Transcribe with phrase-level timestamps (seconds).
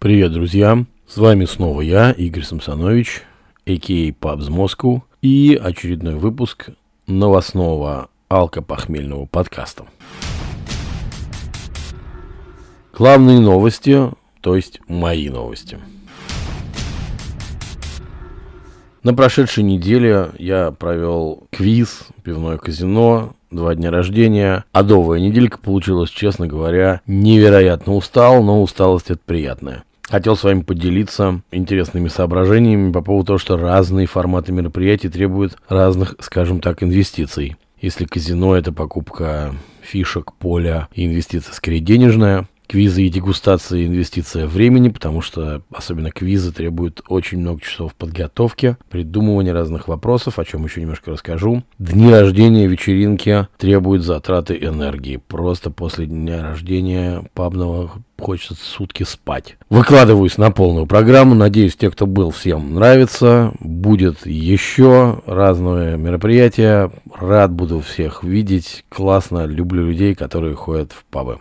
[0.00, 0.86] Привет, друзья!
[1.06, 3.20] С вами снова я, Игорь Самсонович,
[3.66, 4.14] а.к.а.
[4.18, 6.70] Пабс Москву, и очередной выпуск
[7.06, 9.84] новостного алкопохмельного подкаста.
[12.94, 14.10] Главные новости,
[14.40, 15.78] то есть мои новости.
[19.02, 24.64] На прошедшей неделе я провел квиз, пивное казино, два дня рождения.
[24.72, 29.84] Адовая неделька получилась, честно говоря, невероятно устал, но усталость это приятная.
[30.10, 36.16] Хотел с вами поделиться интересными соображениями по поводу того, что разные форматы мероприятий требуют разных,
[36.18, 37.56] скажем так, инвестиций.
[37.80, 45.22] Если казино– это покупка фишек, поля инвестиция скорее денежная, квизы и дегустации инвестиция времени, потому
[45.22, 51.10] что особенно квизы требуют очень много часов подготовки, придумывания разных вопросов, о чем еще немножко
[51.10, 51.64] расскажу.
[51.80, 55.16] Дни рождения, вечеринки требуют затраты энергии.
[55.16, 59.56] Просто после дня рождения пабного хочется сутки спать.
[59.68, 61.34] Выкладываюсь на полную программу.
[61.34, 63.52] Надеюсь, те, кто был, всем нравится.
[63.58, 66.92] Будет еще разные мероприятия.
[67.12, 68.84] Рад буду всех видеть.
[68.88, 69.46] Классно.
[69.46, 71.38] Люблю людей, которые ходят в пабы.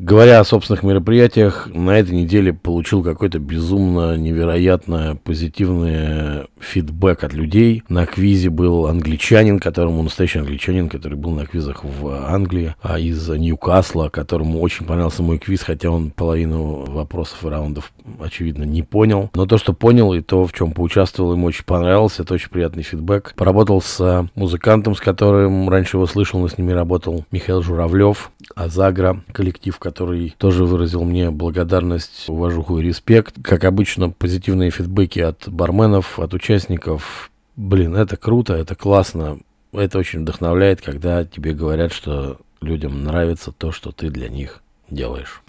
[0.00, 7.82] Говоря о собственных мероприятиях, на этой неделе получил какой-то безумно невероятно позитивный фидбэк от людей.
[7.88, 13.28] На квизе был англичанин, которому настоящий англичанин, который был на квизах в Англии, а из
[13.28, 19.30] Ньюкасла, которому очень понравился мой квиз, хотя он половину вопросов и раундов, очевидно, не понял.
[19.34, 22.18] Но то, что понял, и то, в чем поучаствовал, ему очень понравилось.
[22.18, 23.34] Это очень приятный фидбэк.
[23.36, 29.22] Поработал с музыкантом, с которым раньше его слышал, но с ними работал Михаил Журавлев, Азагра,
[29.32, 33.36] коллектив, который тоже выразил мне благодарность, уважуху и респект.
[33.42, 37.30] Как обычно, позитивные фидбэки от барменов, от участников.
[37.56, 39.38] Блин, это круто, это классно.
[39.72, 45.42] Это очень вдохновляет, когда тебе говорят, что людям нравится то, что ты для них делаешь.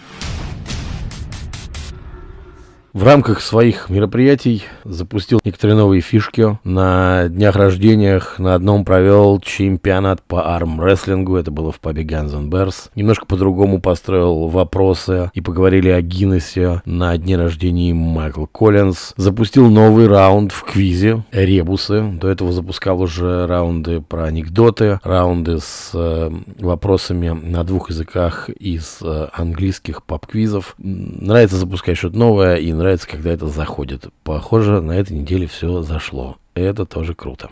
[2.92, 6.58] В рамках своих мероприятий запустил некоторые новые фишки.
[6.64, 11.36] На днях рождениях на одном провел чемпионат по армрестлингу.
[11.36, 12.90] Это было в пабе Guns N' Bears.
[12.96, 19.12] Немножко по-другому построил вопросы и поговорили о Гиннесе на дне рождения Майкл Коллинз.
[19.16, 22.02] Запустил новый раунд в квизе «Ребусы».
[22.20, 28.98] До этого запускал уже раунды про анекдоты, раунды с э, вопросами на двух языках из
[29.00, 30.74] э, английских паб-квизов.
[30.78, 34.06] Нравится запускать что-то новое и нравится, когда это заходит.
[34.24, 36.38] Похоже, на этой неделе все зашло.
[36.54, 37.50] Это тоже круто.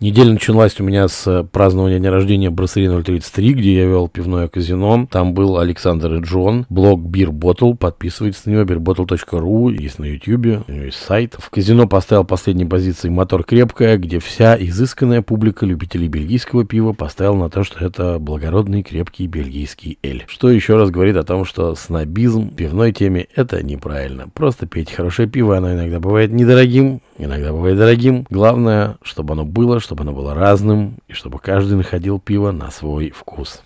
[0.00, 5.08] Неделя началась у меня с празднования дня рождения Брасserie 033, где я вел пивное казино.
[5.10, 10.62] Там был Александр и Джон, блог Beer Bottle, подписывайтесь на него, beerbottle.ru, есть на YouTube,
[10.68, 11.34] у него есть сайт.
[11.40, 17.34] В казино поставил последней позиции «Мотор крепкая», где вся изысканная публика любителей бельгийского пива поставила
[17.34, 20.22] на то, что это благородный крепкий бельгийский эль.
[20.28, 24.28] Что еще раз говорит о том, что снобизм в пивной теме это неправильно.
[24.32, 28.26] Просто пейте хорошее пиво, оно иногда бывает недорогим, иногда бывает дорогим.
[28.30, 33.08] Главное, чтобы оно было, чтобы оно было разным, и чтобы каждый находил пиво на свой
[33.08, 33.62] вкус.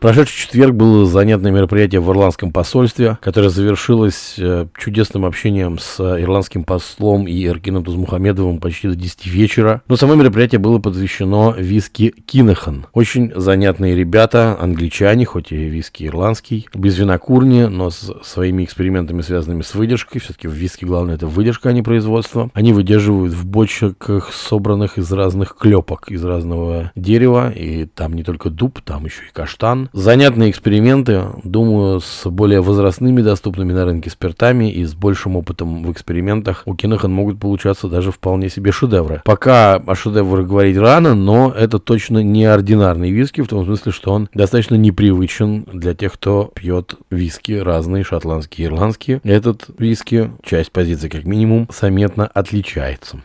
[0.00, 6.64] Прошедший четверг было занятное мероприятие в ирландском посольстве, которое завершилось э, чудесным общением с ирландским
[6.64, 9.82] послом и Эркином Тузмухамедовым почти до 10 вечера.
[9.88, 12.86] Но само мероприятие было посвящено виски Кинехан.
[12.94, 19.60] Очень занятные ребята, англичане, хоть и виски ирландский, без винокурни, но с своими экспериментами, связанными
[19.60, 20.22] с выдержкой.
[20.22, 22.50] Все-таки в виске главное это выдержка, а не производство.
[22.54, 27.50] Они выдерживают в бочках, собранных из разных клепок, из разного дерева.
[27.50, 29.89] И там не только дуб, там еще и каштан.
[29.92, 35.90] Занятные эксперименты, думаю, с более возрастными доступными на рынке спиртами и с большим опытом в
[35.90, 39.20] экспериментах у Кинохан могут получаться даже вполне себе шедевры.
[39.24, 44.12] Пока о шедеврах говорить рано, но это точно не ординарный виски, в том смысле, что
[44.12, 49.20] он достаточно непривычен для тех, кто пьет виски разные, шотландские, ирландские.
[49.24, 53.22] Этот виски, часть позиции как минимум, заметно отличается.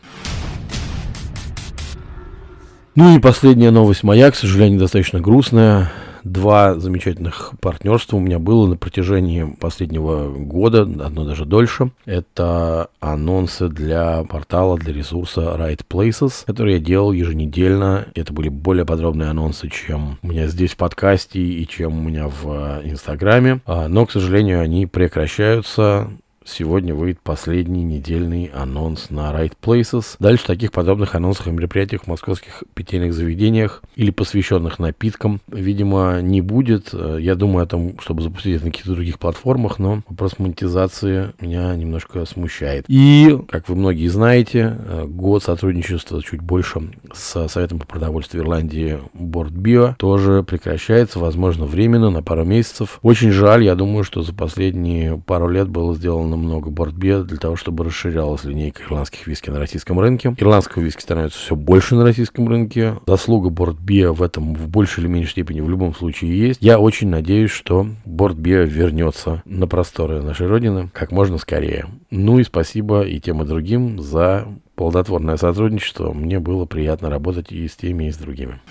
[2.95, 5.91] Ну и последняя новость моя, к сожалению, достаточно грустная
[6.25, 11.91] два замечательных партнерства у меня было на протяжении последнего года, одно даже дольше.
[12.05, 18.07] Это анонсы для портала, для ресурса Right Places, который я делал еженедельно.
[18.15, 22.27] Это были более подробные анонсы, чем у меня здесь в подкасте и чем у меня
[22.27, 23.61] в Инстаграме.
[23.65, 26.09] А, но, к сожалению, они прекращаются
[26.45, 30.15] сегодня выйдет последний недельный анонс на Right Places.
[30.19, 36.41] Дальше таких подобных анонсов и мероприятиях в московских питейных заведениях или посвященных напиткам, видимо, не
[36.41, 36.93] будет.
[36.93, 41.75] Я думаю о том, чтобы запустить это на каких-то других платформах, но вопрос монетизации меня
[41.75, 42.85] немножко смущает.
[42.87, 44.77] И, как вы многие знаете,
[45.07, 52.09] год сотрудничества чуть больше с Советом по продовольствию Ирландии Борт Био тоже прекращается, возможно, временно,
[52.09, 52.99] на пару месяцев.
[53.01, 57.55] Очень жаль, я думаю, что за последние пару лет было сделано много бортбе для того,
[57.55, 60.35] чтобы расширялась линейка ирландских виски на российском рынке.
[60.37, 62.95] Ирландского виски становится все больше на российском рынке.
[63.07, 66.59] Заслуга бортбе в этом в большей или меньшей степени в любом случае есть.
[66.61, 71.87] Я очень надеюсь, что бортбе вернется на просторы нашей Родины как можно скорее.
[72.11, 76.13] Ну и спасибо и тем и другим за плодотворное сотрудничество.
[76.13, 78.61] Мне было приятно работать и с теми, и с другими.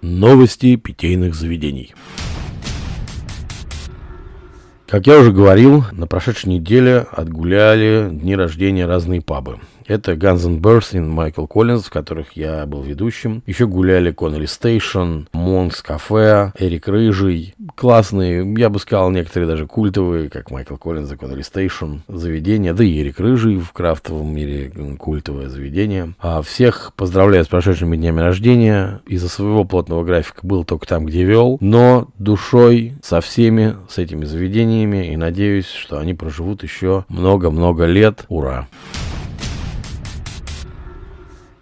[0.00, 1.94] Новости питейных заведений.
[4.88, 9.58] Как я уже говорил, на прошедшей неделе отгуляли дни рождения разные пабы.
[9.88, 10.60] Это Guns N'
[10.92, 13.42] и Michael Collins, в которых я был ведущим.
[13.46, 17.54] Еще гуляли Connolly Station, Monks Cafe, Эрик Рыжий.
[17.74, 22.74] Классные, я бы сказал, некоторые даже культовые, как Michael Collins и Connolly Station, заведения.
[22.74, 26.12] Да и Эрик Рыжий в крафтовом мире культовое заведение.
[26.18, 29.00] А всех поздравляю с прошедшими днями рождения.
[29.06, 31.56] Из-за своего плотного графика был только там, где вел.
[31.62, 35.14] Но душой со всеми, с этими заведениями.
[35.14, 38.26] И надеюсь, что они проживут еще много-много лет.
[38.28, 38.68] Ура!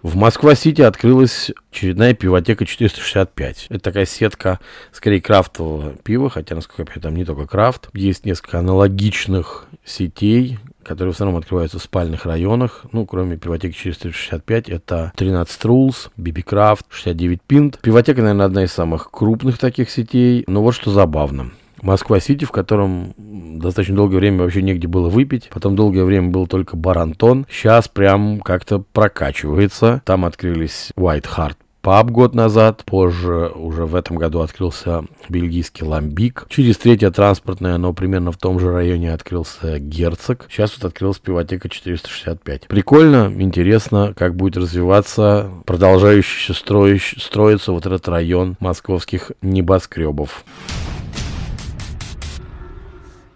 [0.06, 3.66] В Москва-Сити открылась очередная пивотека 465.
[3.70, 4.60] Это такая сетка,
[4.92, 7.88] скорее, крафтового пива, хотя, насколько я понимаю, там не только крафт.
[7.92, 12.84] Есть несколько аналогичных сетей, которые в основном открываются в спальных районах.
[12.92, 17.80] Ну, кроме пивотеки 465, это 13 Rules, BB Craft, 69 Pint.
[17.82, 20.44] Пивотека, наверное, одна из самых крупных таких сетей.
[20.46, 21.50] Но вот что забавно.
[21.82, 25.48] Москва-Сити, в котором достаточно долгое время вообще негде было выпить.
[25.52, 27.46] Потом долгое время был только бар Антон.
[27.50, 30.02] Сейчас прям как-то прокачивается.
[30.04, 31.56] Там открылись White Heart
[31.86, 36.46] паб год назад, позже уже в этом году открылся бельгийский ламбик.
[36.48, 40.48] Через третье транспортное, но примерно в том же районе открылся герцог.
[40.50, 42.66] Сейчас вот открылась пивотека 465.
[42.66, 50.44] Прикольно, интересно, как будет развиваться продолжающийся строить, строиться вот этот район московских небоскребов.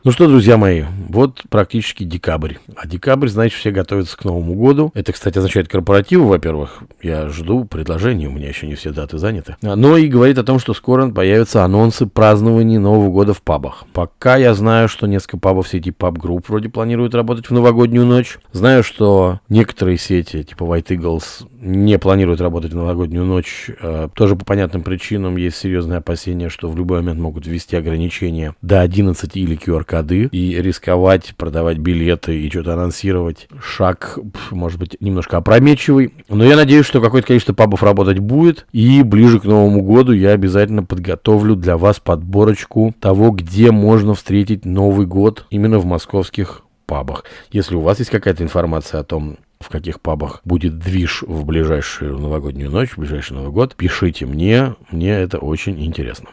[0.03, 2.55] Ну что, друзья мои, вот практически декабрь.
[2.75, 4.91] А декабрь, значит, все готовятся к Новому году.
[4.95, 6.85] Это, кстати, означает корпоративы, во-первых.
[7.03, 9.57] Я жду предложений, у меня еще не все даты заняты.
[9.61, 13.85] Но и говорит о том, что скоро появятся анонсы празднований Нового года в пабах.
[13.93, 18.39] Пока я знаю, что несколько пабов сети паб-групп вроде планируют работать в новогоднюю ночь.
[18.53, 23.71] Знаю, что некоторые сети, типа White Eagles, не планируют работать в новогоднюю ночь.
[23.81, 28.55] Э, тоже по понятным причинам есть серьезные опасения, что в любой момент могут ввести ограничения
[28.63, 33.49] до 11 или QR коды и рисковать, продавать билеты и что-то анонсировать.
[33.63, 34.19] Шаг,
[34.51, 36.13] может быть, немножко опрометчивый.
[36.29, 38.67] Но я надеюсь, что какое-то количество пабов работать будет.
[38.73, 44.65] И ближе к Новому году я обязательно подготовлю для вас подборочку того, где можно встретить
[44.65, 47.25] Новый год именно в московских пабах.
[47.53, 52.19] Если у вас есть какая-то информация о том, в каких пабах будет движ в ближайшую
[52.19, 56.31] новогоднюю ночь, в ближайший Новый год, пишите мне, мне это очень интересно.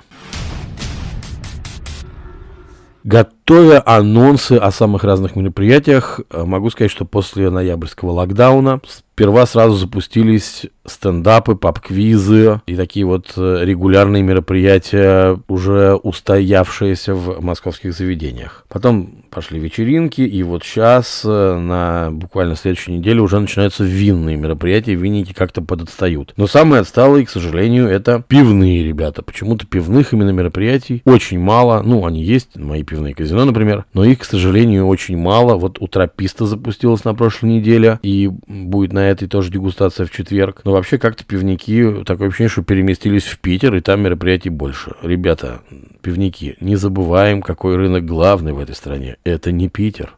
[3.48, 8.82] Готовя анонсы о самых разных мероприятиях, э, могу сказать, что после ноябрьского локдауна
[9.18, 17.94] сперва сразу запустились стендапы, пап-квизы и такие вот э, регулярные мероприятия, уже устоявшиеся в московских
[17.94, 18.66] заведениях.
[18.70, 24.96] Потом пошли вечеринки, и вот сейчас, э, на буквально следующей неделе, уже начинаются винные мероприятия,
[24.96, 26.34] винники как-то подотстают.
[26.38, 29.24] Но самые отсталые, к сожалению, это пивные ребята.
[29.24, 31.82] Почему-то пивных именно мероприятий очень мало.
[31.82, 35.56] Ну, они есть, мои пивные казино, например, но их, к сожалению, очень мало.
[35.56, 40.62] Вот у трописта запустилась на прошлой неделе, и будет на этой тоже дегустация в четверг.
[40.64, 44.94] Но вообще как-то пивники, такое ощущение, что переместились в Питер, и там мероприятий больше.
[45.02, 45.62] Ребята,
[46.02, 49.18] пивники, не забываем, какой рынок главный в этой стране.
[49.24, 50.14] Это не Питер.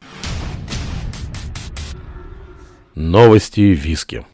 [2.95, 4.25] Новости виски.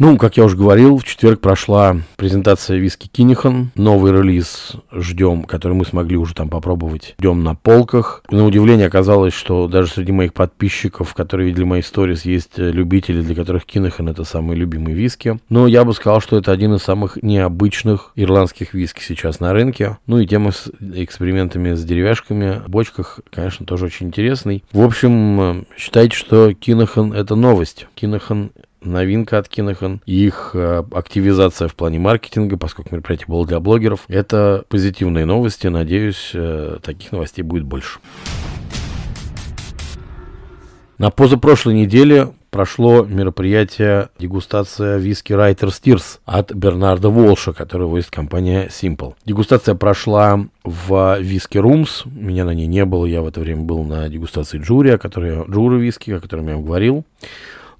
[0.00, 3.70] Ну, как я уже говорил, в четверг прошла презентация виски Кинихан.
[3.74, 7.16] Новый релиз ждем, который мы смогли уже там попробовать.
[7.20, 8.24] Ждем на полках.
[8.30, 13.34] На удивление оказалось, что даже среди моих подписчиков, которые видели мои сторис, есть любители, для
[13.34, 15.38] которых Кинихан это самые любимые виски.
[15.50, 19.98] Но я бы сказал, что это один из самых необычных ирландских виски сейчас на рынке.
[20.06, 24.64] Ну и тема с экспериментами с деревяшками в бочках, конечно, тоже очень интересный.
[24.72, 27.86] В общем, считайте, что Кинахан это новость.
[27.94, 30.00] Кинахан новинка от Кинохан.
[30.06, 34.04] Их э, активизация в плане маркетинга, поскольку мероприятие было для блогеров.
[34.08, 35.66] Это позитивные новости.
[35.66, 37.98] Надеюсь, э, таких новостей будет больше.
[40.98, 48.66] На позапрошлой неделе прошло мероприятие дегустация виски Райтер Стирс от Бернарда Волша, который вывозит компания
[48.66, 49.14] Simple.
[49.24, 52.02] Дегустация прошла в Виски Rooms.
[52.04, 55.44] Меня на ней не было, я в это время был на дегустации Джури, о которой,
[55.48, 57.04] Джури виски, о котором я говорил.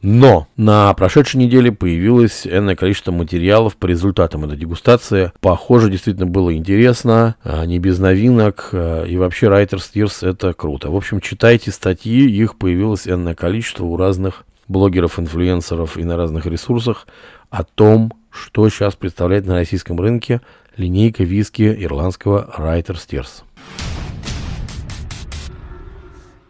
[0.02, 5.32] Но на прошедшей неделе появилось энное количество материалов по результатам этой дегустации.
[5.40, 8.70] Похоже, действительно было интересно, а, не без новинок.
[8.72, 10.90] А, и вообще Writer Steers это круто.
[10.90, 16.46] В общем, читайте статьи, их появилось энное количество у разных блогеров, инфлюенсеров и на разных
[16.46, 17.06] ресурсах
[17.50, 20.40] о том, что сейчас представляет на российском рынке
[20.76, 23.42] линейка виски ирландского Writer Steers.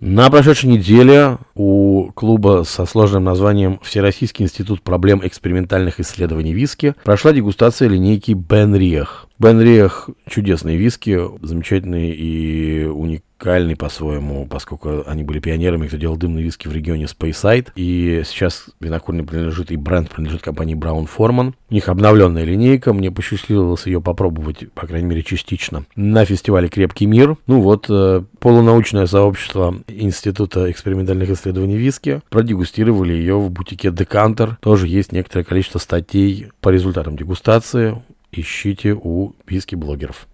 [0.01, 7.35] На прошедшей неделе у клуба со сложным названием Всероссийский институт проблем экспериментальных исследований виски прошла
[7.35, 9.29] дегустация линейки Бен Риах.
[9.39, 16.17] Бен Риах чудесные виски, замечательные и уникальные уникальный по-своему, поскольку они были пионерами, кто делал
[16.17, 17.69] дымные виски в регионе Speyside.
[17.75, 21.55] И сейчас винокурня принадлежит, и бренд принадлежит компании Brown Forman.
[21.71, 27.07] У них обновленная линейка, мне посчастливилось ее попробовать, по крайней мере, частично, на фестивале «Крепкий
[27.07, 27.37] мир».
[27.47, 34.59] Ну вот, э, полунаучное сообщество Института экспериментальных исследований виски продегустировали ее в бутике Декантер.
[34.61, 38.03] Тоже есть некоторое количество статей по результатам дегустации.
[38.33, 40.29] Ищите у виски-блогеров.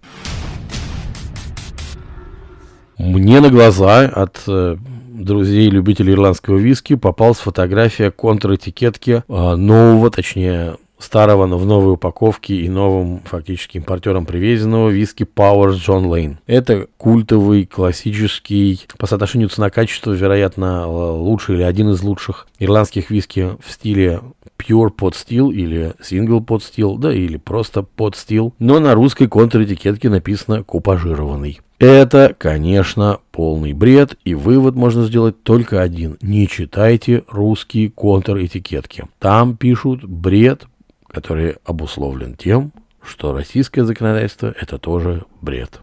[2.97, 4.75] Мне на глаза от э,
[5.09, 12.55] друзей любителей ирландского виски попалась фотография контр-этикетки э, нового, точнее, старого, но в новой упаковке
[12.55, 16.37] и новым фактически импортером привезенного виски Powers John Lane.
[16.47, 23.71] Это культовый, классический, по соотношению цена-качество, вероятно, лучший или один из лучших ирландских виски в
[23.71, 24.21] стиле
[24.57, 29.27] Pure Pot Still или Single Pot Still, да или просто Pot Still, но на русской
[29.27, 31.61] контр-этикетке написано «купажированный».
[31.79, 36.17] Это, конечно, полный бред, и вывод можно сделать только один.
[36.21, 39.05] Не читайте русские контр-этикетки.
[39.19, 40.65] Там пишут бред,
[41.07, 42.71] который обусловлен тем,
[43.03, 45.81] что российское законодательство– это тоже бред.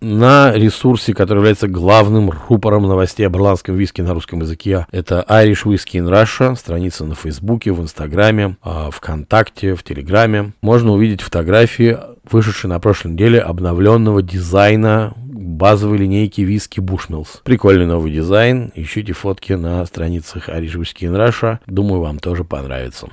[0.00, 4.86] на ресурсе, который является главным рупором новостей об ирландском виске на русском языке.
[4.92, 10.52] Это Irish Whiskey in Russia, страница на Фейсбуке, в Инстаграме, а, ВКонтакте, в Телеграме.
[10.60, 11.96] Можно увидеть фотографии,
[12.30, 17.40] вышедшие на прошлой неделе, обновленного дизайна базовой линейки виски Bushmills.
[17.44, 18.72] Прикольный новый дизайн.
[18.74, 21.58] Ищите фотки на страницах Irish Whiskey Russia.
[21.66, 23.08] Думаю, вам тоже понравится.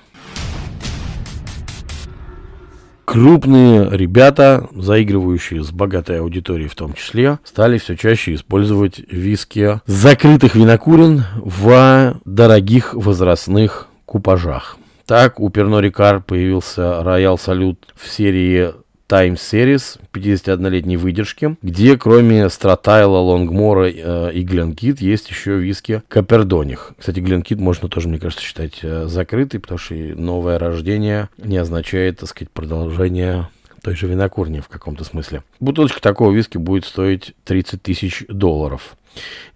[3.06, 10.56] Крупные ребята, заигрывающие с богатой аудиторией в том числе, стали все чаще использовать виски закрытых
[10.56, 14.78] винокурен в дорогих возрастных купажах.
[15.06, 18.72] Так, у Перно Рикар появился Роял Салют в серии
[19.14, 26.94] Time Series 51-летней выдержки, где кроме Стратайла, Лонгмора э, и Гленкит есть еще виски Капердоних.
[26.98, 32.22] Кстати, Гленкит можно тоже, мне кажется, считать э, закрытый, потому что новое рождение не означает,
[32.22, 33.50] так сказать, продолжение
[33.84, 35.44] той же винокурни в каком-то смысле.
[35.60, 38.98] Бутылочка такого виски будет стоить 30 тысяч долларов.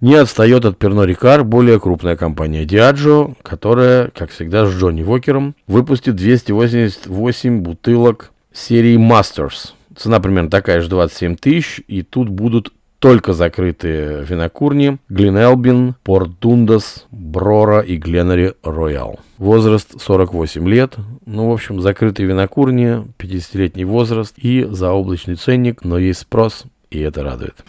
[0.01, 5.55] Не отстает от Перно Рикар более крупная компания Diageo, которая, как всегда, с Джонни Вокером
[5.65, 9.73] выпустит 288 бутылок серии Masters.
[9.95, 16.39] Цена примерно такая же 27 тысяч, и тут будут только закрытые винокурни Глин Элбин, Порт
[16.39, 19.19] Дундас, Брора и Гленари Роял.
[19.37, 20.95] Возраст 48 лет.
[21.25, 27.23] Ну, в общем, закрытые винокурни, 50-летний возраст и заоблачный ценник, но есть спрос, и это
[27.23, 27.63] радует.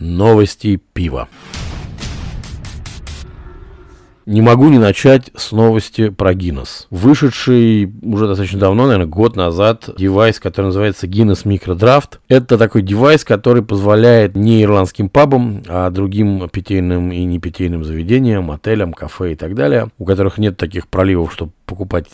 [0.00, 1.28] Новости пива.
[4.26, 6.86] Не могу не начать с новости про Guinness.
[6.90, 12.20] Вышедший уже достаточно давно, наверное, год назад, девайс, который называется Guinness Microdraft.
[12.28, 18.94] Это такой девайс, который позволяет не ирландским пабам, а другим питейным и непитейным заведениям, отелям,
[18.94, 22.06] кафе и так далее, у которых нет таких проливов, чтобы покупать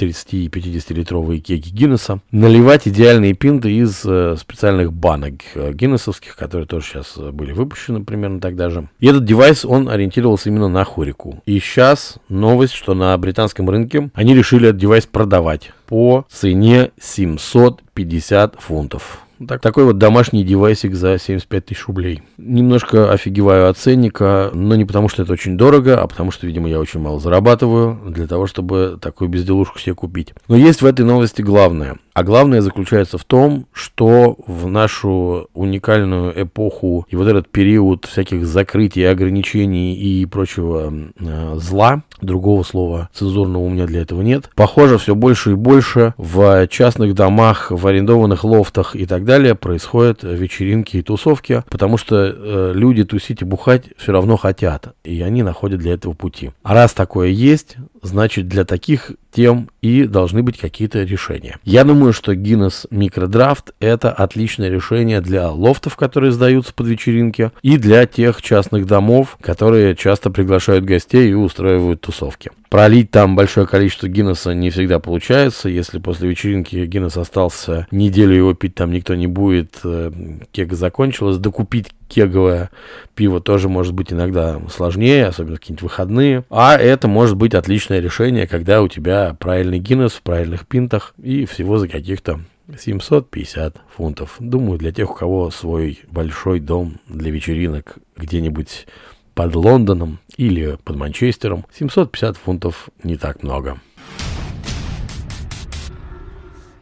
[0.00, 6.36] 30 и 50 литровые кеги Гиннесса, наливать идеальные пинты из э, специальных банок э, гиннесовских,
[6.36, 8.88] которые тоже сейчас э, были выпущены примерно тогда же.
[8.98, 11.42] И этот девайс, он ориентировался именно на хорику.
[11.44, 18.54] И сейчас новость, что на британском рынке они решили этот девайс продавать по цене 750
[18.58, 19.20] фунтов.
[19.48, 22.22] Так, такой вот домашний девайсик за 75 тысяч рублей.
[22.36, 26.68] Немножко офигеваю от ценника, но не потому, что это очень дорого, а потому, что, видимо,
[26.68, 30.34] я очень мало зарабатываю для того, чтобы такую безделушку себе купить.
[30.48, 31.96] Но есть в этой новости главное.
[32.12, 38.46] А главное заключается в том, что в нашу уникальную эпоху и вот этот период всяких
[38.46, 44.98] закрытий, ограничений и прочего э, зла, другого слова цензурного у меня для этого нет, похоже,
[44.98, 50.98] все больше и больше в частных домах, в арендованных лофтах и так далее происходят вечеринки
[50.98, 55.80] и тусовки, потому что э, люди тусить и бухать все равно хотят, и они находят
[55.80, 56.50] для этого пути.
[56.62, 61.58] А раз такое есть, значит для таких тем и должны быть какие-то решения.
[61.64, 67.76] Я думаю, что Guinness Микродрафт это отличное решение для лофтов, которые сдаются под вечеринки, и
[67.76, 72.50] для тех частных домов, которые часто приглашают гостей и устраивают тусовки.
[72.68, 75.68] Пролить там большое количество Гиннесса не всегда получается.
[75.68, 80.12] Если после вечеринки Гиннес остался неделю его пить там никто не будет, э,
[80.52, 82.70] кега закончилась, докупить кеговое
[83.14, 86.44] пиво тоже может быть иногда сложнее, особенно какие-нибудь выходные.
[86.50, 91.46] А это может быть отличное решение, когда у тебя правильный Гиннес в правильных пинтах и
[91.46, 92.40] всего за каких-то
[92.78, 94.36] 750 фунтов.
[94.38, 98.86] Думаю, для тех, у кого свой большой дом для вечеринок где-нибудь
[99.34, 103.78] под Лондоном или под Манчестером 750 фунтов не так много.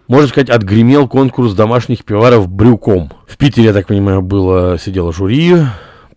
[0.08, 3.12] Можно сказать, отгремел конкурс домашних пиваров брюком.
[3.26, 5.54] В Питере, я так понимаю, было, сидело жюри,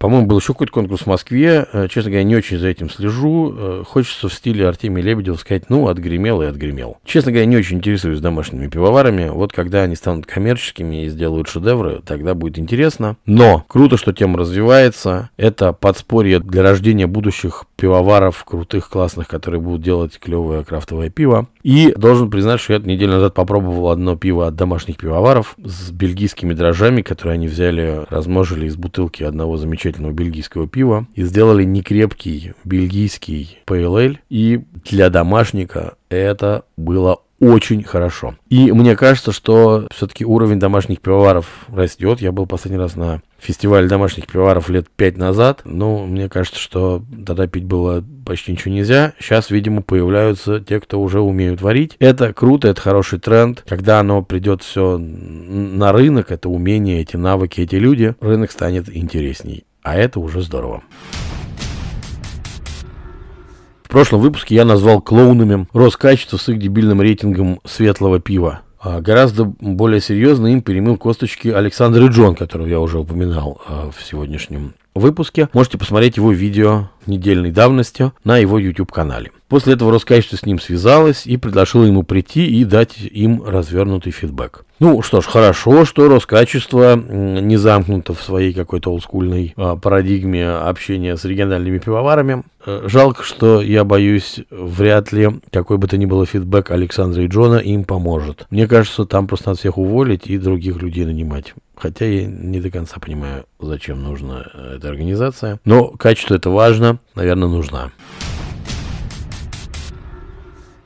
[0.02, 1.68] по-моему, был еще какой-то конкурс в Москве.
[1.72, 3.54] Э, честно говоря, не очень за этим слежу.
[3.56, 6.98] Э, хочется в стиле Артемия Лебедева сказать, ну, отгремел и отгремел.
[7.06, 9.30] Честно говоря, не очень интересуюсь домашними пивоварами.
[9.30, 13.16] Вот когда они станут коммерческими и сделают шедевры, тогда будет интересно.
[13.28, 15.30] Но круто, что тема развивается.
[15.38, 21.48] Это подспорье для рождения будущих пивоваров, крутых, классных, которые будут делать клевое крафтовое пиво.
[21.62, 26.56] И должен признать, что я неделю назад попробовал одно пиво от домашних пивоваров с бельгийскими
[26.56, 32.54] дрожжами, которые они взяли, размножили из бутылки одного замечательного замечательного бельгийского пива и сделали некрепкий
[32.64, 34.18] бельгийский PLL.
[34.30, 38.36] И для домашника это было очень хорошо.
[38.50, 42.22] И мне кажется, что все-таки уровень домашних пивоваров растет.
[42.22, 45.62] Я был последний раз на фестивале домашних пивоваров лет пять назад.
[45.66, 49.14] Но мне кажется, что тогда пить было почти ничего нельзя.
[49.20, 51.96] Сейчас, видимо, появляются те, кто уже умеют варить.
[51.98, 53.64] Это круто, это хороший тренд.
[53.68, 59.66] Когда оно придет все на рынок, это умение, эти навыки, эти люди, рынок станет интересней.
[59.84, 60.84] А это уже здорово.
[63.84, 68.62] В прошлом выпуске я назвал клоунами Роскачество с их дебильным рейтингом светлого пива.
[68.80, 74.02] А гораздо более серьезно им перемыл косточки Александр Джон, которого я уже упоминал а, в
[74.04, 75.50] сегодняшнем выпуске.
[75.54, 79.32] Можете посмотреть его видео недельной давности на его YouTube-канале.
[79.52, 84.64] После этого Роскачество с ним связалось и предложило ему прийти и дать им развернутый фидбэк.
[84.80, 91.18] Ну что ж, хорошо, что Роскачество не замкнуто в своей какой-то олдскульной а, парадигме общения
[91.18, 92.44] с региональными пивоварами.
[92.66, 97.28] Э, жалко, что, я боюсь, вряд ли какой бы то ни было фидбэк Александра и
[97.28, 98.48] Джона им поможет.
[98.52, 101.56] Мне кажется, там просто надо всех уволить и других людей нанимать.
[101.76, 105.60] Хотя я не до конца понимаю, зачем нужна э, эта организация.
[105.66, 107.92] Но качество это важно, наверное, нужна.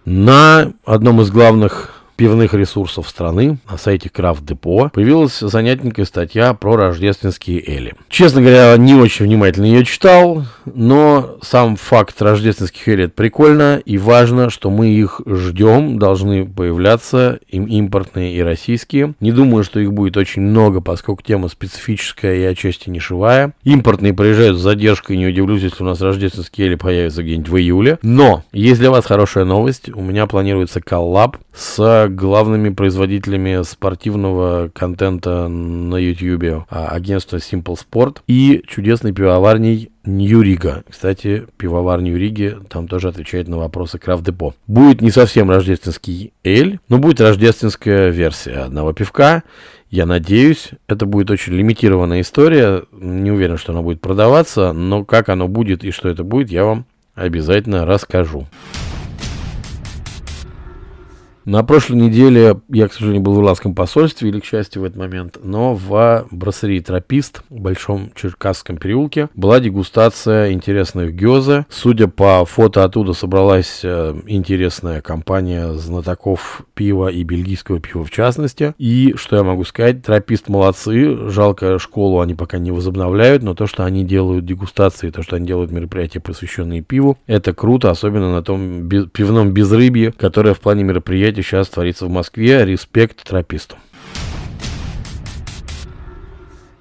[0.05, 6.75] На одном из главных пивных ресурсов страны на сайте Крафт Депо появилась занятненькая статья про
[6.75, 7.95] рождественские эли.
[8.09, 13.97] Честно говоря, не очень внимательно ее читал, но сам факт рождественских эли это прикольно и
[13.97, 19.13] важно, что мы их ждем, должны появляться им импортные и российские.
[19.19, 23.53] Не думаю, что их будет очень много, поскольку тема специфическая и отчасти нишевая.
[23.63, 27.99] Импортные приезжают с задержкой, не удивлюсь, если у нас рождественские эли появятся где-нибудь в июле.
[28.01, 35.47] Но, есть для вас хорошая новость, у меня планируется коллаб с главными производителями спортивного контента
[35.47, 40.83] на YouTube, а, агентство Simple Sport и чудесной пивоварней Нью-Рига.
[40.89, 44.53] Кстати, пивовар Нью-Риги там тоже отвечает на вопросы Крафт-депо.
[44.67, 49.43] Будет не совсем рождественский эль, но будет рождественская версия одного пивка.
[49.89, 52.83] Я надеюсь, это будет очень лимитированная история.
[52.91, 56.65] Не уверен, что она будет продаваться, но как оно будет и что это будет, я
[56.65, 58.45] вам обязательно расскажу.
[61.45, 64.97] На прошлой неделе я, к сожалению, был в ирландском посольстве, или, к счастью, в этот
[64.97, 71.67] момент, но в брасserie «Тропист» в Большом Черкасском переулке была дегустация интересных гёза.
[71.69, 78.73] Судя по фото оттуда собралась э, интересная компания знатоков пива и бельгийского пива в частности.
[78.79, 83.67] И, что я могу сказать, «Тропист» молодцы, жалко школу они пока не возобновляют, но то,
[83.67, 88.41] что они делают дегустации, то, что они делают мероприятия, посвященные пиву, это круто, особенно на
[88.41, 92.65] том пивном безрыбье, которое в плане мероприятий мероприятие сейчас творится в Москве.
[92.65, 93.75] Респект трописту.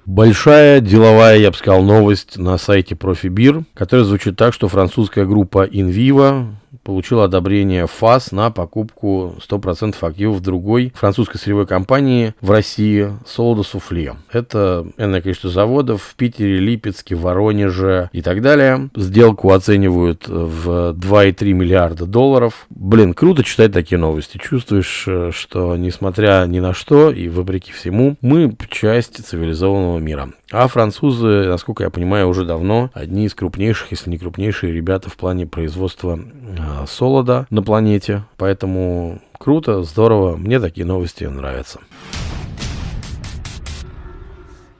[0.05, 5.65] Большая деловая, я бы сказал, новость на сайте ProfiBeer, которая звучит так, что французская группа
[5.65, 13.63] InVivo получил одобрение ФАС на покупку 100% активов другой французской сырьевой компании в России Солода
[13.63, 14.15] Суфле.
[14.31, 18.89] Это энное количество заводов в Питере, Липецке, Воронеже и так далее.
[18.95, 22.65] Сделку оценивают в 2,3 миллиарда долларов.
[22.69, 24.37] Блин, круто читать такие новости.
[24.37, 30.29] Чувствуешь, э, что несмотря ни на что и вопреки всему, мы часть цивилизованного мира.
[30.51, 35.17] А французы, насколько я понимаю, уже давно одни из крупнейших, если не крупнейшие ребята в
[35.17, 38.23] плане производства э, солода на планете.
[38.37, 41.79] Поэтому круто, здорово, мне такие новости нравятся.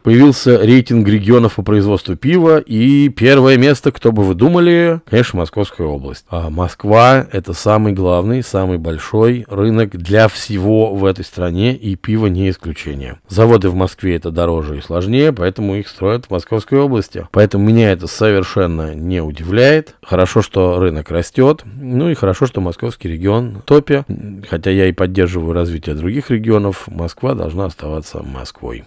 [0.06, 5.88] Появился рейтинг регионов по производству пива, и первое место, кто бы вы думали, конечно, Московская
[5.88, 6.26] область.
[6.30, 12.28] А Москва– это самый главный, самый большой рынок для всего в этой стране, и пиво
[12.28, 13.18] не исключение.
[13.30, 17.28] Заводы в Москве– это дороже и сложнее, поэтому их строят в Московской области.
[17.32, 19.96] Поэтому меня это совершенно не удивляет.
[20.04, 24.06] Хорошо, что рынок растет, ну и хорошо, что московский регион в топе.
[24.52, 28.84] Хотя я и поддерживаю развитие других регионов, Москва должна оставаться Москвой.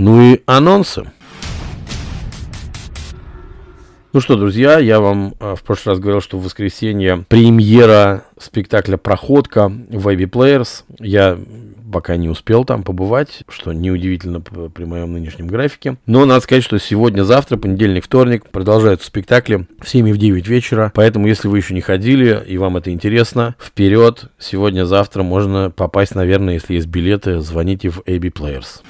[0.00, 1.12] Ну и анонсы.
[4.14, 8.96] Ну что, друзья, я вам э, в прошлый раз говорил, что в воскресенье премьера спектакля
[8.96, 10.84] «Проходка» в Ivy Players.
[11.00, 11.38] Я
[11.92, 15.98] пока не успел там побывать, что неудивительно при моем нынешнем графике.
[16.06, 20.92] Но надо сказать, что сегодня-завтра, понедельник, вторник, продолжаются спектакли в 7 и в 9 вечера.
[20.94, 24.30] Поэтому, если вы еще не ходили и вам это интересно, вперед!
[24.38, 28.80] Сегодня-завтра можно попасть, наверное, если есть билеты, звоните в AB Players.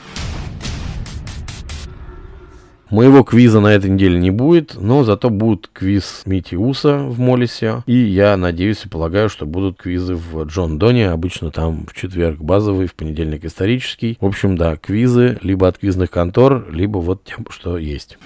[2.90, 7.84] Моего квиза на этой неделе не будет, но зато будет квиз Мити Уса в Молисе.
[7.86, 11.10] И я надеюсь и полагаю, что будут квизы в Джон Доне.
[11.10, 14.18] Обычно там в четверг базовый, в понедельник исторический.
[14.20, 18.18] В общем, да, квизы либо от квизных контор, либо вот тем, что есть.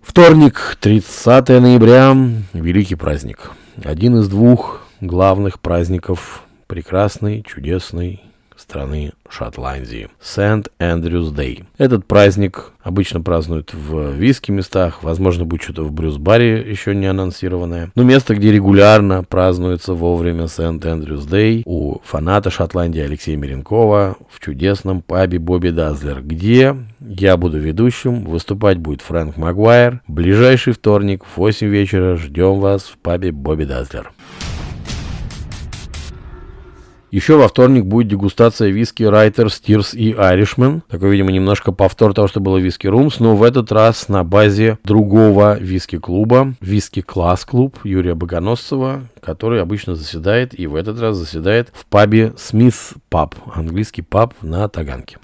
[0.00, 2.16] Вторник, 30 ноября,
[2.54, 3.50] великий праздник.
[3.84, 8.22] Один из двух главных праздников прекрасный, чудесный
[8.56, 10.08] страны Шотландии.
[10.20, 11.64] Сент-Эндрюс Дэй.
[11.78, 17.90] Этот праздник обычно празднуют в виски местах, возможно, будет что-то в Брюс-баре еще не анонсированное.
[17.94, 25.02] Но место, где регулярно празднуется вовремя Сент-Эндрюс Дэй у фаната Шотландии Алексея Миренкова в чудесном
[25.02, 30.00] пабе Бобби Дазлер, где я буду ведущим, выступать будет Фрэнк Магуайр.
[30.06, 34.12] Ближайший вторник в 8 вечера ждем вас в пабе Бобби Дазлер.
[37.16, 40.82] Еще во вторник будет дегустация виски Райтер, Стирс и Irishman.
[40.86, 44.76] Такой, видимо, немножко повтор того, что было виски Румс, но в этот раз на базе
[44.84, 52.34] другого виски-клуба, виски-класс-клуб Юрия Богоносцева, который обычно заседает и в этот раз заседает в пабе
[52.36, 55.16] Смith Паб, английский паб на Таганке.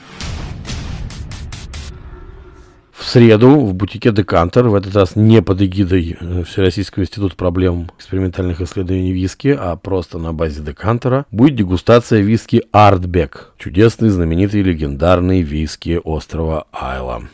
[3.03, 7.91] В среду в бутике Декантер, в этот раз не под эгидой э, Всероссийского института проблем
[7.99, 15.43] экспериментальных исследований виски, а просто на базе Декантера, будет дегустация виски Артбек, чудесный, знаменитый, легендарный
[15.43, 17.25] виски острова Айла.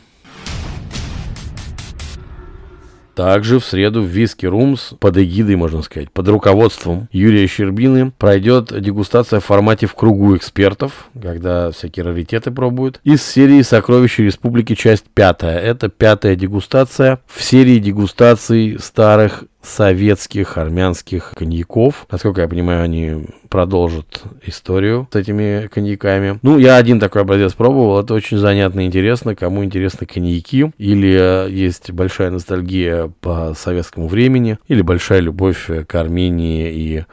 [3.19, 8.71] Также в среду в Виски Румс под эгидой, можно сказать, под руководством Юрия Щербины пройдет
[8.79, 14.73] дегустация в формате в кругу экспертов, когда всякие раритеты пробуют, из серии «Сокровища Республики.
[14.73, 15.59] Часть пятая».
[15.59, 22.07] Это пятая дегустация в серии дегустаций старых советских армянских коньяков.
[22.09, 26.39] Насколько я понимаю, они продолжат историю с этими коньяками.
[26.41, 27.99] Ну, я один такой образец пробовал.
[27.99, 29.35] Это очень занятно и интересно.
[29.35, 35.95] Кому интересны коньяки или э, есть большая ностальгия по советскому времени, или большая любовь к
[35.95, 37.05] Армении и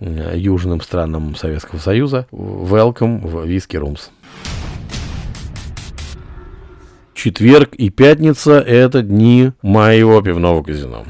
[0.00, 2.26] э, южным странам Советского Союза.
[2.30, 4.10] Welcome в Whisky Rooms.
[7.14, 11.06] Четверг и пятница– это дни моего пивного казино.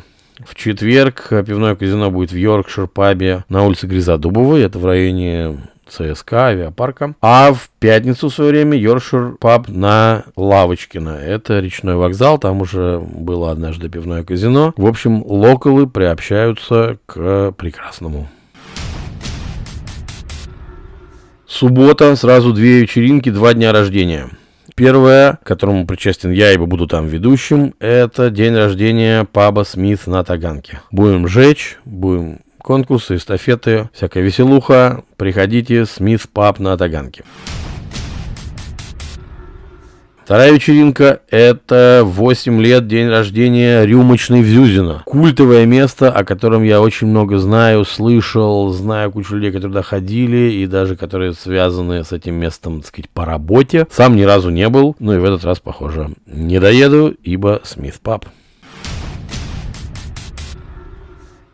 [0.47, 5.59] В четверг пивное казино будет в Йоркшир пабе на улице Гриза Дубовой, это в районе
[5.89, 7.15] ЦСКА, авиапарка.
[7.21, 11.11] А в пятницу в свое время Йоркшир паб на Лавочкино.
[11.11, 14.73] Это речной вокзал, там уже было однажды пивное казино.
[14.77, 18.29] В общем, локалы приобщаются к прекрасному.
[21.49, 24.29] Суббота, сразу две вечеринки, два дня рождения.
[24.77, 30.23] Первое, к которому причастен я, ибо буду там ведущим, это день рождения паба Смит на
[30.23, 30.83] Таганке.
[30.91, 35.03] Будем жечь, будем конкурсы, эстафеты, всякая веселуха.
[35.17, 37.25] Приходите, Смит паб на Таганке.
[40.27, 45.03] Вторая вечеринка– это 8 лет, день рождения рюмочной в Зюзино.
[45.05, 50.51] Культовое место, о котором я очень много знаю, слышал, знаю кучу людей, которые туда ходили,
[50.51, 53.87] и даже которые связаны с этим местом, так сказать, по работе.
[53.89, 57.95] Сам ни разу не был, ну и в этот раз, похоже, не доеду, ибо Смит
[58.03, 58.25] Паб.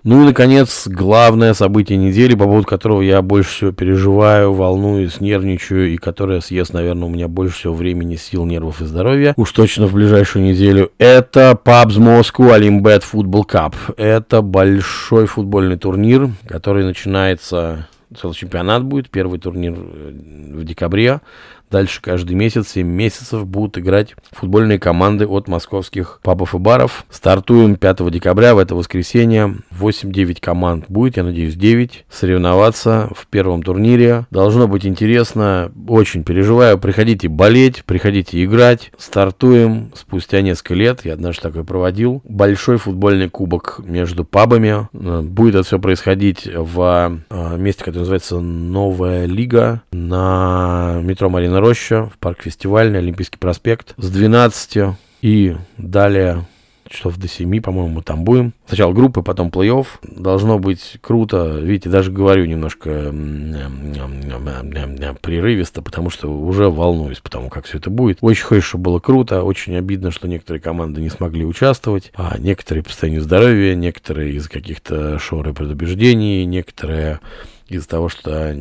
[0.05, 5.93] Ну и, наконец, главное событие недели, по поводу которого я больше всего переживаю, волнуюсь, нервничаю,
[5.93, 9.87] и которое съест, наверное, у меня больше всего времени, сил, нервов и здоровья, уж точно
[9.87, 13.75] в ближайшую неделю, это PUBS Moscow Olimbat Football Cup.
[13.97, 17.87] Это большой футбольный турнир, который начинается
[18.21, 20.12] целый чемпионат будет, первый турнир э,
[20.55, 21.21] в декабре,
[21.73, 27.07] Дальше каждый месяц, 7 месяцев будут играть футбольные команды от московских пабов и баров.
[27.09, 29.57] Стартуем 5 декабря, в это воскресенье.
[29.81, 32.05] 8-9 команд будет, я надеюсь, 9.
[32.11, 34.27] Соревноваться в первом турнире.
[34.31, 35.73] Должно быть интересно.
[35.89, 36.77] Очень переживаю.
[36.79, 38.93] Приходите болеть, приходите играть.
[38.99, 41.07] Стартуем спустя несколько лет.
[41.07, 42.21] Я однажды такой проводил.
[42.25, 44.89] Большой футбольный кубок между пабами.
[44.93, 52.11] Будет это все происходить в э, месте, которое называется Новая Лига на метро Марина Роща,
[52.12, 56.44] в парк фестивальный, Олимпийский проспект с 12 и далее
[56.88, 58.53] часов до 7, по-моему, мы там будем.
[58.66, 59.87] Сначала группы, потом плей-офф.
[60.03, 61.59] Должно быть круто.
[61.62, 63.14] Видите, даже говорю немножко
[65.22, 68.18] прерывисто, потому что уже волнуюсь, потому как все это будет.
[68.20, 69.42] Очень хочется, чтобы было круто.
[69.42, 74.48] Очень обидно, что некоторые команды не смогли участвовать, а некоторые по состоянию здоровья, некоторые из
[74.48, 77.20] каких-то шор и предубеждений, некоторые
[77.77, 78.55] из-за того, что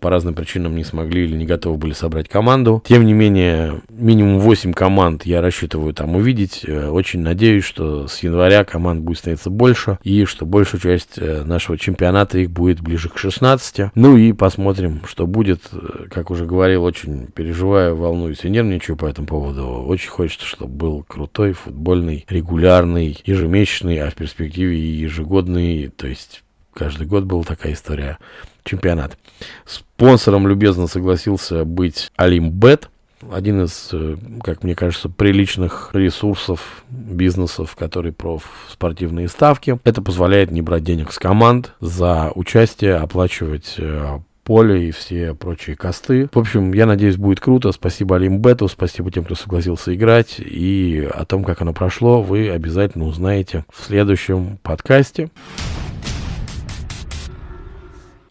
[0.00, 2.82] по разным причинам не смогли или не готовы были собрать команду.
[2.86, 6.64] Тем не менее, минимум 8 команд я рассчитываю там увидеть.
[6.66, 11.42] Э, очень надеюсь, что с января команд будет становиться больше, и что большую часть э,
[11.44, 13.92] нашего чемпионата их будет ближе к 16.
[13.94, 15.62] Ну и посмотрим, что будет.
[15.72, 19.66] Э, как уже говорил, очень переживаю, волнуюсь и нервничаю по этому поводу.
[19.86, 26.42] Очень хочется, чтобы был крутой футбольный, регулярный, ежемесячный, а в перспективе и ежегодный, то есть
[26.76, 28.18] Каждый год была такая история.
[28.62, 29.16] Чемпионат.
[29.64, 32.90] Спонсором любезно согласился быть Алимбет.
[33.32, 39.78] Один из, э, как мне кажется, приличных ресурсов, бизнесов, который про спортивные ставки.
[39.84, 45.76] Это позволяет не брать денег с команд за участие, оплачивать э, поле и все прочие
[45.76, 46.28] косты.
[46.30, 47.72] В общем, я надеюсь, будет круто.
[47.72, 50.36] Спасибо Алимбету, спасибо тем, кто согласился играть.
[50.38, 55.30] И о том, как оно прошло, вы обязательно узнаете в следующем подкасте.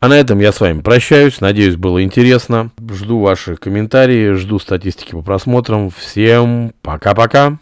[0.05, 1.41] А на этом я с вами прощаюсь.
[1.41, 2.69] Надеюсь, было интересно.
[2.91, 5.89] Жду ваши комментарии, жду статистики по просмотрам.
[5.89, 7.53] Всем пока-пока.